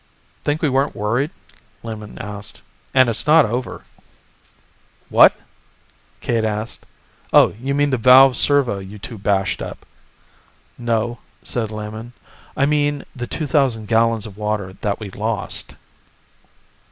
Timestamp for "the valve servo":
7.91-8.79